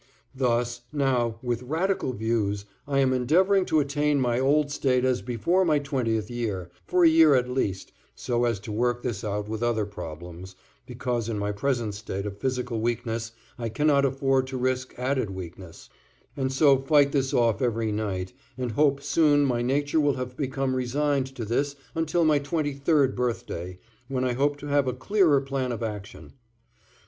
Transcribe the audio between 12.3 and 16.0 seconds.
physical weakness I cannot afford to risk added weakness,